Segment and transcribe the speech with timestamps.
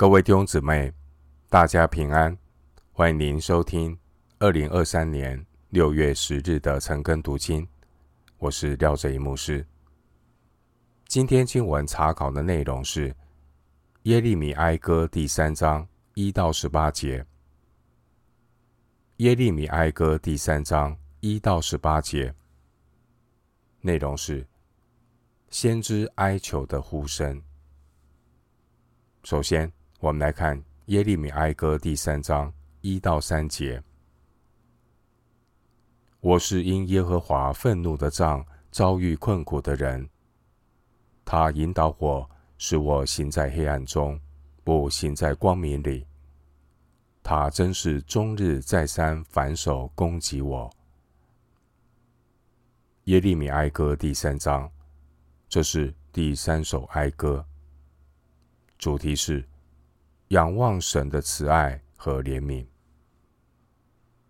[0.00, 0.90] 各位弟兄姊妹，
[1.50, 2.34] 大家平安！
[2.90, 3.94] 欢迎您收听
[4.38, 7.68] 二零二三年六月十日的晨更读经。
[8.38, 9.62] 我是廖哲一牧师。
[11.06, 13.14] 今天经文查考的内容是
[14.04, 17.22] 耶利米哀歌第三章一到十八节。
[19.18, 22.34] 耶利米哀歌第三章一到十八节
[23.82, 24.46] 内容是
[25.50, 27.42] 先知哀求的呼声。
[29.24, 29.70] 首先，
[30.00, 33.82] 我们来看耶利米哀歌第三章一到三节。
[36.20, 40.08] 我是因耶和华愤怒的杖遭遇困苦的人，
[41.22, 44.18] 他引导我，使我行在黑暗中，
[44.64, 46.06] 不行在光明里。
[47.22, 50.74] 他真是终日再三反手攻击我。
[53.04, 54.70] 耶利米哀歌第三章，
[55.46, 57.44] 这是第三首哀歌。
[58.78, 59.46] 主题是
[60.30, 62.66] 仰望神的慈爱和怜悯。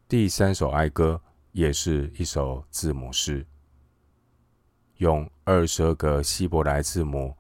[0.08, 3.47] 第三首哀歌也是一首字母诗，
[4.97, 7.34] 用二十二个希伯来字母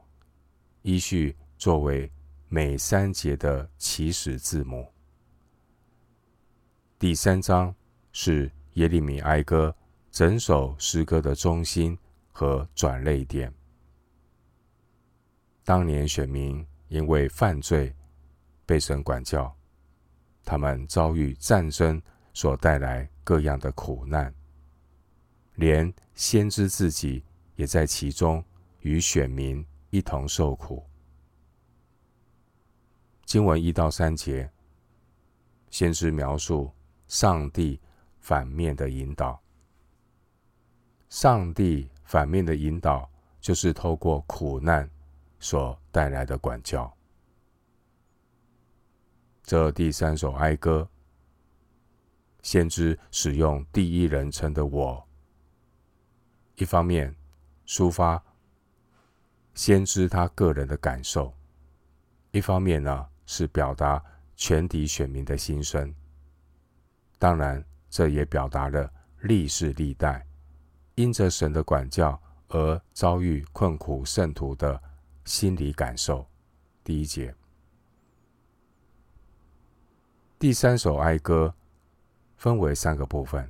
[0.82, 2.10] 依序作为
[2.48, 4.86] 每三节的起始字母。
[6.98, 7.74] 第三章
[8.12, 9.74] 是耶利米哀歌
[10.10, 11.98] 整首诗歌的中心
[12.30, 13.52] 和转泪点。
[15.64, 16.64] 当年选民。
[16.90, 17.94] 因为犯罪
[18.70, 19.52] 被神管教，
[20.44, 22.00] 他们遭遇战争
[22.32, 24.32] 所带来各样的苦难，
[25.56, 27.24] 连先知自己
[27.56, 28.44] 也在其中
[28.78, 30.86] 与选民一同受苦。
[33.24, 34.48] 经文一到三节，
[35.68, 36.70] 先知描述
[37.08, 37.80] 上帝
[38.20, 39.42] 反面的引导。
[41.08, 44.88] 上帝反面的引导，就是透过苦难。
[45.40, 46.96] 所带来的管教。
[49.50, 50.88] 这第三首哀歌，
[52.40, 55.04] 先知使用第一人称的我，
[56.54, 57.12] 一方面
[57.66, 58.22] 抒发
[59.52, 61.34] 先知他个人的感受，
[62.30, 64.00] 一方面呢是表达
[64.36, 65.92] 全体选民的心声。
[67.18, 68.88] 当然，这也表达了
[69.22, 70.24] 历世历代
[70.94, 72.16] 因着神的管教
[72.50, 74.80] 而遭遇困苦圣徒的。
[75.24, 76.24] 心理感受，
[76.84, 77.34] 第一节，
[80.40, 81.54] 第三首哀歌
[82.38, 83.46] 分为三个部分。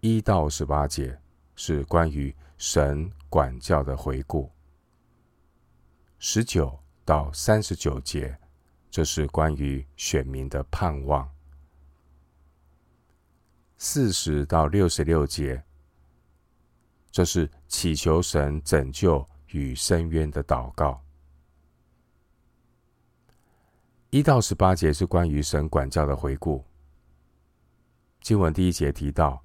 [0.00, 1.20] 一到十八节
[1.54, 4.50] 是关于神管教的回顾，
[6.18, 8.34] 十九到三十九节
[8.90, 11.28] 这是关于选民的盼望，
[13.76, 15.62] 四十到六十六节
[17.10, 19.28] 这是祈求神拯救。
[19.48, 21.03] 与伸冤的祷告，
[24.14, 26.64] 一到十八节是关于神管教的回顾。
[28.20, 29.44] 经文第一节提到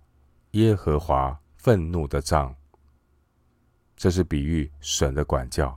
[0.52, 2.56] 耶和华愤怒的杖，
[3.98, 5.76] 这是比喻神的管教。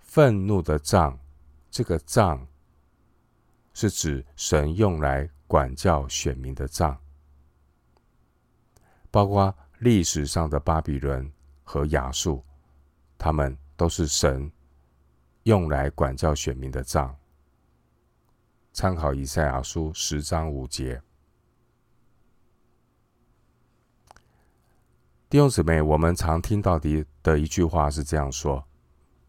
[0.00, 1.16] 愤怒的杖，
[1.70, 2.44] 这个杖
[3.72, 6.98] 是指神用来管教选民的杖，
[9.12, 11.30] 包括历史上的巴比伦。
[11.62, 12.44] 和亚述，
[13.16, 14.50] 他们都是神
[15.44, 17.16] 用来管教选民的杖。
[18.72, 21.00] 参考以赛亚书十章五节。
[25.28, 28.64] 弟兄姊妹，我们常听到的的一句话是这样说：“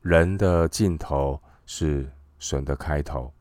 [0.02, 3.32] 人的尽头是神的开头。”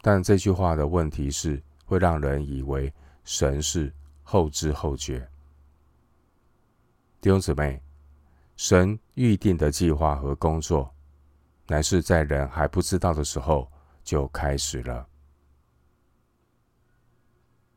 [0.00, 2.92] 但这句话的问题是，会让人以为
[3.24, 5.28] 神是后知后觉。
[7.20, 7.80] 弟兄姊妹，
[8.56, 10.91] 神预定的计划和工作，
[11.72, 13.66] 乃是在人还不知道的时候
[14.04, 15.08] 就开始了。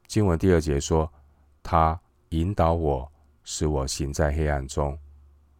[0.05, 1.09] 经文第二节说
[1.63, 1.97] ：“他
[2.31, 3.09] 引导我，
[3.45, 4.99] 使我行在黑暗中，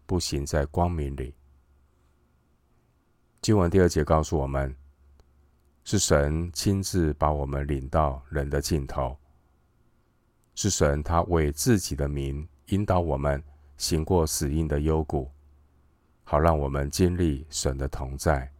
[0.05, 1.33] 不行在光明里。”
[3.41, 4.75] 经文第二节告诉我们，
[5.85, 9.17] 是神亲自把我们领到人的尽头，
[10.55, 13.41] 是神他为自己的名引导我们。
[13.77, 15.31] 行过死荫的幽谷，
[16.27, 18.51] 好让我们经历神的同在，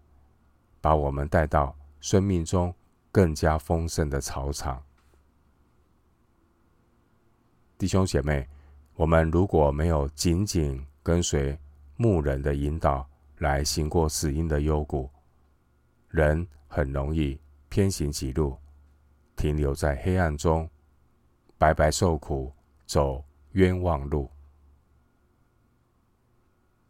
[0.80, 2.74] 把我们带到生命中
[3.12, 4.82] 更加丰盛的草场。
[7.76, 8.48] 弟兄姐妹，
[8.94, 11.58] 我们如果没有紧紧跟随
[11.98, 13.06] 牧人的引导
[13.40, 15.10] 来行过死荫的幽谷，
[16.10, 18.56] 人很容易偏行己路，
[19.36, 20.70] 停留在黑暗中，
[21.58, 22.54] 白白受苦，
[22.86, 24.30] 走冤枉路。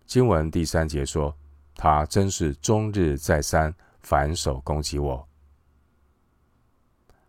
[0.06, 1.36] 经文第三节说
[1.76, 5.28] ：“他真是终日再三反手攻击我。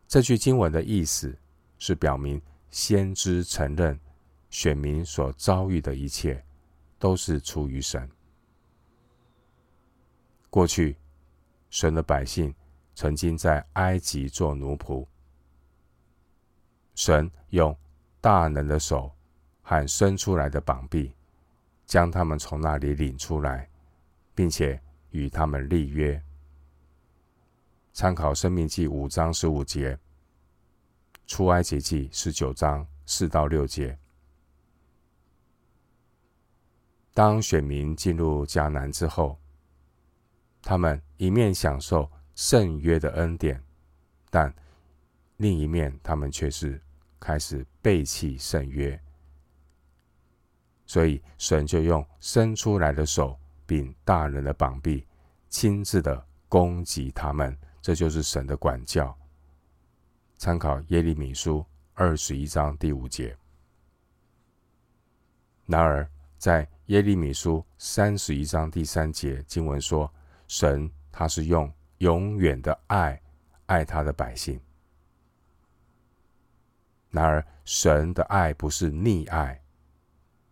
[0.06, 1.36] 这句经文的意思
[1.78, 2.40] 是表明
[2.70, 3.98] 先知承认
[4.50, 6.44] 选民所遭遇的一切
[6.98, 8.08] 都是出于神。
[10.50, 10.96] 过去，
[11.70, 12.54] 神的百姓
[12.94, 15.06] 曾经在埃及做奴仆，
[16.94, 17.76] 神用
[18.20, 19.10] 大能的手
[19.62, 21.12] 和伸出来的膀臂，
[21.86, 23.70] 将他们从那里领出来，
[24.34, 24.78] 并且
[25.10, 26.20] 与他们立约。
[27.92, 29.94] 参考《申命记》五章十五节，
[31.26, 33.96] 《出埃及记》十九章四到六节。
[37.14, 39.38] 当选民进入迦南之后，
[40.60, 43.62] 他们一面享受圣约的恩典，
[44.28, 44.54] 但
[45.38, 46.78] 另一面他们却是
[47.18, 49.00] 开始背弃圣约。
[50.86, 53.36] 所以，神就用伸出来的手，
[53.66, 55.04] 并大人的膀臂，
[55.48, 57.56] 亲自的攻击他们。
[57.82, 59.16] 这就是神的管教。
[60.38, 63.36] 参考耶利米书二十一章第五节。
[65.66, 70.12] 然而，在耶利米书三十一章第三节经文说，
[70.46, 73.20] 神他是用永远的爱
[73.66, 74.60] 爱他的百姓。
[77.10, 79.60] 然而，神的爱不是溺爱。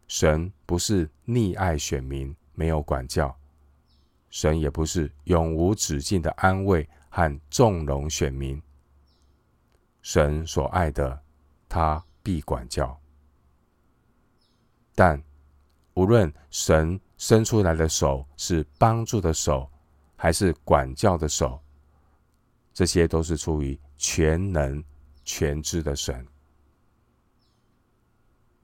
[0.07, 3.35] 神不是溺爱选民，没有管教；
[4.29, 8.63] 神也不是永无止境的安慰和纵容选民。
[10.03, 11.23] 神所爱的，
[11.69, 13.01] 他必管教。
[14.95, 15.21] 但
[15.95, 19.69] 无论神伸出来的手是帮助的手，
[20.17, 21.59] 还是管教的手，
[22.75, 24.85] 这些都是出于全能
[25.25, 26.25] 全知的神。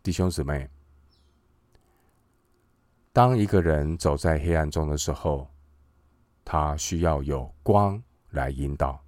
[0.03, 0.69] 弟兄姊妹。
[3.13, 5.49] 当一个人走在黑暗中的时候，
[6.45, 9.03] 他需要有光来引导。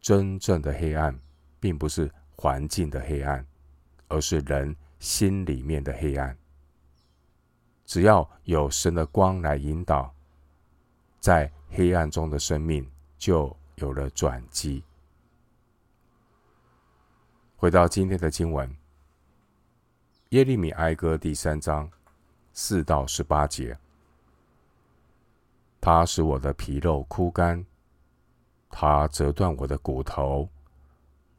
[0.00, 1.16] 真正的黑暗，
[1.60, 3.46] 并不是环境的黑暗，
[4.08, 6.36] 而是人心里面的黑暗。
[7.84, 10.12] 只要有神的光来引导，
[11.20, 14.82] 在黑暗中的生命就有了转机。
[17.56, 18.66] 回到今天的经文，
[20.30, 21.90] 《耶利米哀歌》第三章。
[22.52, 23.78] 四到十八节，
[25.80, 27.64] 他使我的皮肉枯干，
[28.70, 30.48] 他折断我的骨头，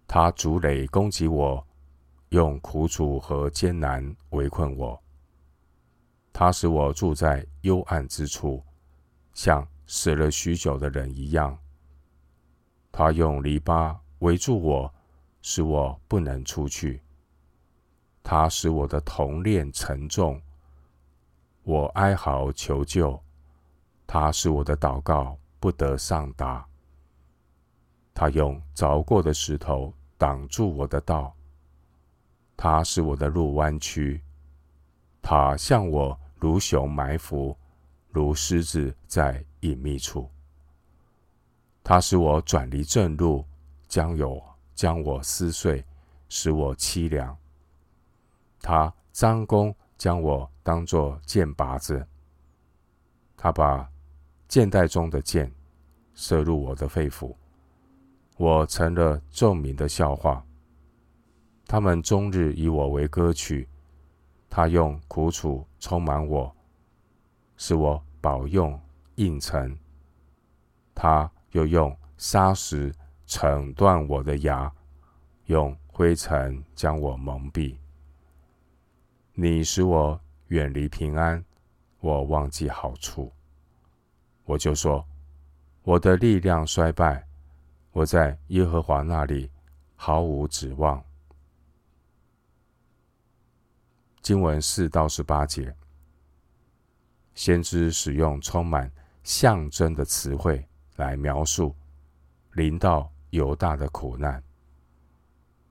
[0.08, 1.66] 他筑垒攻击我，
[2.30, 5.00] 用苦楚和艰难围困我。
[6.32, 8.64] 他使我住在幽暗之处，
[9.36, 11.56] 像死了许久的人一样。
[12.92, 14.94] 他用篱笆围住我，
[15.44, 17.04] 使我不能出去。
[18.24, 20.42] 他使我的铜链沉重。
[21.64, 23.20] 我哀嚎求救，
[24.06, 26.66] 他使我的祷告不得上达。
[28.14, 31.34] 他用凿过的石头挡住我的道，
[32.56, 34.22] 他使我的路弯曲。
[35.22, 37.58] 他向我如熊埋伏，
[38.10, 40.30] 如狮子在隐秘处。
[41.84, 43.46] 他使我转离正路，
[43.88, 44.42] 将有
[44.76, 45.84] 将我撕碎，
[46.30, 47.38] 使我凄凉。
[48.62, 49.74] 他张弓。
[49.96, 52.08] 将我当作箭靶子，
[53.36, 53.88] 他把
[54.48, 55.52] 箭袋中的箭
[56.16, 57.36] 射入我的肺腑，
[58.38, 60.44] 我成了众民的笑话。
[61.68, 63.68] 他们终日以我为歌曲，
[64.50, 66.56] 他用苦楚充满我，
[67.58, 68.80] 使我饱用
[69.16, 69.78] 硬陈。
[70.96, 72.94] 他又用砂石
[73.28, 74.72] 惩断我的牙，
[75.48, 77.76] 用灰尘将我蒙蔽。
[79.34, 80.20] 你使我
[80.54, 81.44] 远离平安，
[82.00, 83.34] 我忘记好处。
[84.44, 85.04] 我就说，
[85.82, 87.28] 我的力量衰败，
[87.92, 89.50] 我在耶和华那里
[89.96, 91.04] 毫无指望。
[94.22, 95.76] 经文四到十八节，
[97.34, 98.92] 先知使用充满
[99.24, 100.64] 象征的词汇
[100.98, 101.76] 来描述
[102.52, 104.44] 临到犹大的苦难，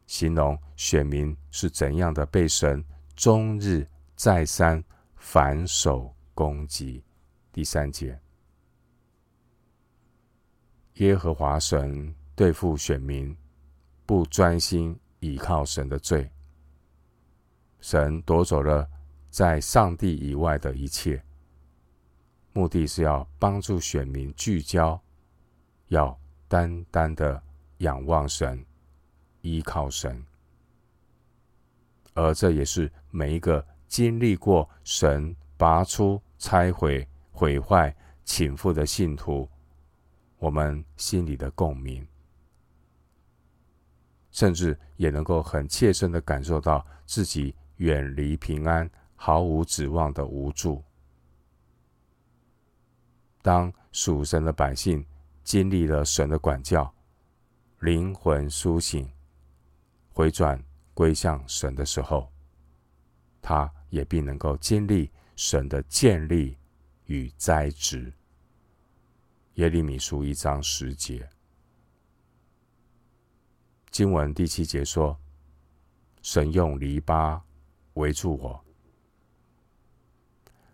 [0.09, 2.85] 形容选民是怎样的被神。
[3.15, 3.87] 终日
[4.23, 4.81] 再三
[5.17, 7.03] 反手攻击。
[7.51, 8.17] 第三节，
[10.99, 13.37] 耶和华神对付选民
[14.07, 16.31] 不专心倚靠神的罪，
[17.81, 18.89] 神夺走了
[19.29, 21.21] 在上帝以外的一切，
[22.53, 25.03] 目的是要帮助选民聚焦，
[25.89, 27.43] 要单单的
[27.79, 28.65] 仰望神，
[29.41, 30.25] 依靠神。
[32.15, 37.95] 而这也是每一个经历过神拔出、拆毁、毁坏
[38.25, 39.47] 倾覆的信徒，
[40.39, 42.09] 我们心里的共鸣，
[44.31, 50.83] 甚至也能够很切身的感受到自己远离平安、毫无指望的无助。
[53.43, 55.07] 当属神的百姓
[55.45, 56.91] 经历了神的管教，
[57.81, 59.07] 灵魂苏醒，
[60.15, 60.59] 回转
[60.95, 62.33] 归向神的时候，
[63.43, 66.57] 他也必能够经历神的建立
[67.05, 68.11] 与栽植。
[69.57, 71.29] 耶利米书一章十节，
[73.91, 75.15] 经文第七节说
[76.23, 77.39] ：“神用篱笆
[77.93, 78.65] 围住我。”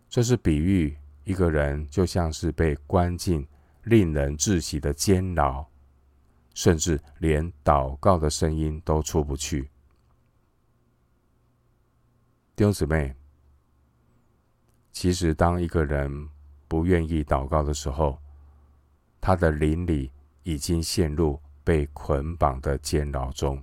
[0.09, 0.97] 这是比喻。
[1.25, 3.47] 一个人就像是被关进
[3.83, 5.67] 令人窒息的监牢，
[6.55, 9.69] 甚至连祷告的声音都出不去。
[12.59, 13.15] 弟兄姊妹，
[14.91, 16.29] 其实当一个人
[16.67, 18.19] 不愿意祷告的时候，
[19.21, 20.11] 他的灵里
[20.43, 23.63] 已经陷入被捆绑的监牢中。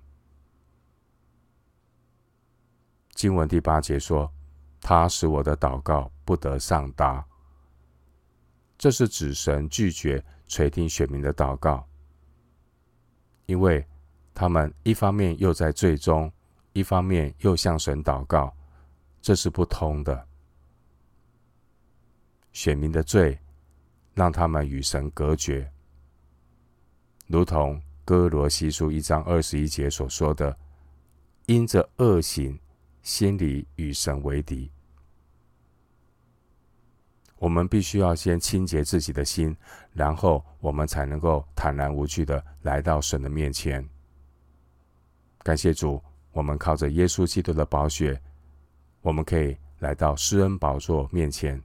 [3.16, 4.32] 经文第八节说
[4.80, 7.26] ：“他使我的祷告不得上达。”
[8.80, 11.86] 这是指神拒绝垂听选民的祷告，
[13.46, 13.86] 因为
[14.34, 16.32] 他们一方面又在罪中，
[16.72, 18.56] 一方面又向神祷告，
[19.26, 20.28] 这是不通的。
[22.54, 23.40] 选民的罪
[24.14, 25.68] 让他们与神隔绝，
[27.26, 30.56] 如同哥罗西书一章二十一节所说的
[31.48, 32.60] ：“因着恶行，
[33.02, 34.72] 心里与神为敌。”
[37.38, 39.58] 我们必须要先清洁自己的心，
[39.92, 43.84] 然后我们才能够坦然无惧的来到神的面前。
[45.40, 46.00] 感谢主，
[46.32, 48.22] 我们靠着耶稣基督的宝血，
[49.06, 51.62] 我们可以来到施恩宝座面前，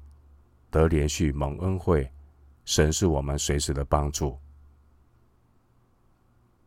[0.70, 2.06] 得连续蒙恩惠。
[2.66, 4.38] 神是我们随时的帮助。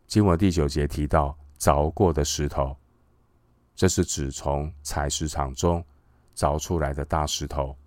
[0.07, 2.75] 经文第九节提到凿过的石头，
[3.75, 5.85] 这是指从采石场中
[6.35, 7.77] 凿出来的大石头。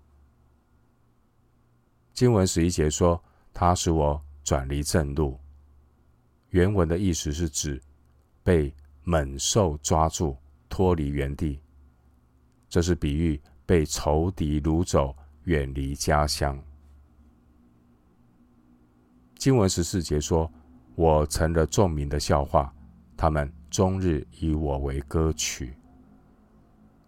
[2.13, 3.21] 经文十一节说
[3.53, 5.37] ：“他使我转离正路。”
[6.51, 7.81] 原文的意思是指
[8.43, 10.37] 被猛兽抓住，
[10.69, 11.61] 脱离原地。
[12.69, 16.61] 这是比喻被仇敌掳走，远离家乡。
[19.37, 20.51] 经文十四节说
[20.95, 22.73] ：“我成了众民的笑话，
[23.15, 25.73] 他们终日以我为歌曲。”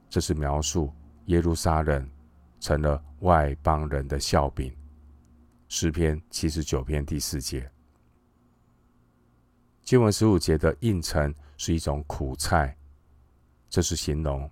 [0.10, 0.92] 这是描述
[1.26, 2.10] 耶路撒冷
[2.60, 4.74] 成了外邦人的笑柄。
[5.68, 7.70] 诗篇七十九篇第四节，
[9.84, 12.76] 经文十五节的应承是一种苦菜，
[13.70, 14.50] 这是形容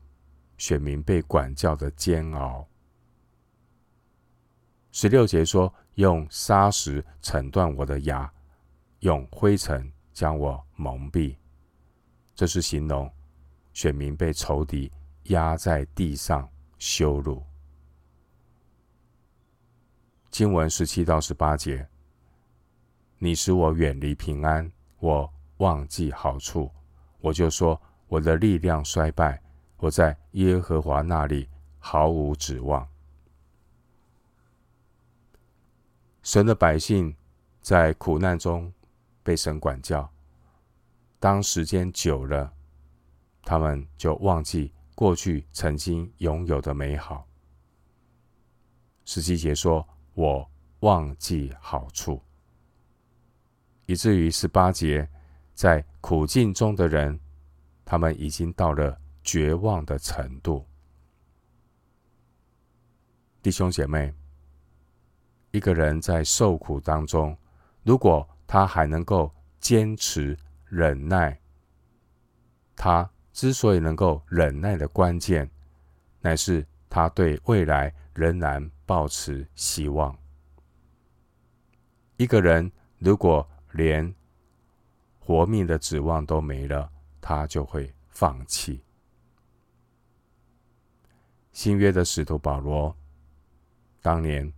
[0.57, 2.67] 选民被管教的煎熬。
[4.91, 8.31] 十六节说，用砂石诊断我的牙，
[8.99, 11.35] 用灰尘将我蒙蔽，
[12.33, 13.11] 这是形容
[13.73, 14.91] 选民被仇敌
[15.25, 16.49] 压在地上
[16.79, 17.43] 羞辱。
[20.31, 21.87] 经文十七到十八节，
[23.19, 26.71] 你使我远离平安，我忘记好处，
[27.19, 29.41] 我就说我的力量衰败，
[29.77, 32.87] 我在耶和华那里毫无指望。
[36.23, 37.15] 神的百姓
[37.61, 38.71] 在苦难中
[39.23, 40.09] 被神管教，
[41.19, 42.53] 当时间久了，
[43.43, 47.25] 他们就忘记过去曾经拥有的美好。
[49.05, 49.87] 十七节说。
[50.17, 52.19] 我忘记好处，
[53.85, 55.07] 以至于十八节，
[55.53, 57.19] 在苦境中的人，
[57.85, 60.65] 他们已经到了绝望的程度。
[63.43, 64.13] 弟兄姐妹，
[65.51, 67.37] 一个人在受苦当中，
[67.83, 69.29] 如果他还能够
[69.59, 71.37] 坚持忍耐，
[72.73, 75.51] 他之所以能够忍耐的关键，
[76.21, 80.17] 乃是他对未来仍然抱持希望。
[82.15, 84.15] 一个人如果连
[85.19, 88.81] 活命的指望都没了，他就会放弃。
[91.57, 92.95] 新约的使徒保罗，
[93.99, 94.53] 当年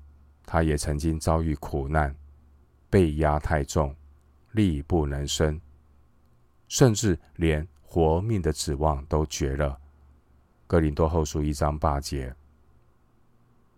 [0.46, 2.14] 他也曾经遭遇苦难，
[2.90, 3.96] 被压太重，
[4.52, 5.62] 力不能伸，
[6.68, 9.80] 甚至连活命的指望都绝了。
[10.68, 12.36] 哥林多后书一章八节。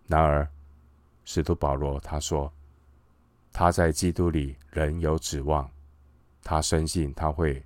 [0.08, 0.50] 然而，
[1.24, 2.52] 使徒保罗他说，
[3.52, 5.70] 他在基督里仍有指望，
[6.42, 7.64] 他深信他会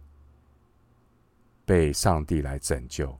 [1.64, 3.18] 被上帝来拯救。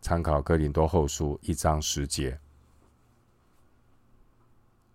[0.00, 2.38] 参考哥林多后书一章十节。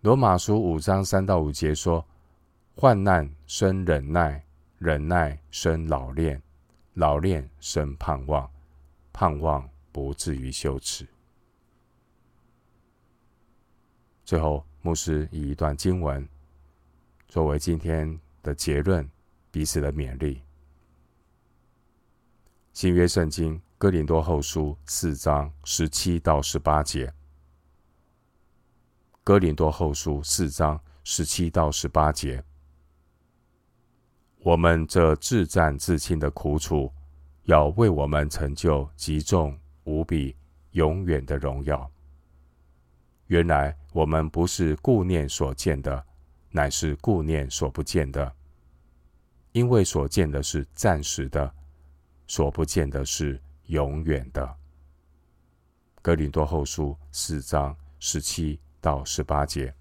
[0.00, 2.04] 罗马书五章三到五节说
[2.76, 4.44] ：“患难生忍耐，
[4.78, 6.42] 忍耐生老练，
[6.94, 8.50] 老练生盼望，
[9.12, 11.06] 盼望不至于羞耻。”
[14.24, 16.26] 最后，牧师以一段经文
[17.28, 19.08] 作为今天的结论，
[19.50, 20.42] 彼此的勉励。
[22.72, 27.12] 新约圣经哥林多后书四章十七到十八节。
[29.24, 32.42] 哥林多后书四章十七到十八节，
[34.38, 36.90] 我们这自战自轻的苦楚，
[37.42, 40.36] 要为我们成就极重无比
[40.70, 41.90] 永远的荣耀。
[43.26, 46.06] 原来我们不是顾念所见的，
[46.50, 48.32] 乃是顾念所不见的。
[49.52, 51.52] 因为所见的是暂时的，
[52.26, 54.56] 所不见的是永远的。
[56.02, 59.74] 哥林多后书四章十七到十八节。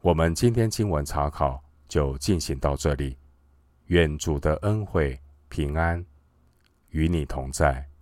[0.00, 3.16] 我们今天经文查考就进行到这里。
[3.88, 6.04] 愿主的恩惠平安
[6.90, 7.93] 与你同在。